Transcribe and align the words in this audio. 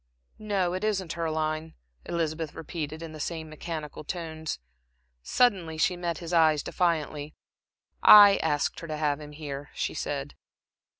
"No, 0.39 0.73
it 0.73 0.83
isn't 0.83 1.13
her 1.13 1.29
line," 1.29 1.75
Elizabeth 2.07 2.55
repeated, 2.55 3.03
in 3.03 3.11
the 3.11 3.19
same 3.19 3.49
mechanical 3.51 4.03
tones. 4.03 4.57
Suddenly 5.21 5.77
she 5.77 5.95
met 5.95 6.17
his 6.17 6.33
eyes 6.33 6.63
defiantly. 6.63 7.35
"I 8.01 8.37
asked 8.37 8.79
her 8.79 8.87
to 8.87 8.97
have 8.97 9.19
him 9.21 9.33
here," 9.33 9.69
she 9.75 9.93
said. 9.93 10.33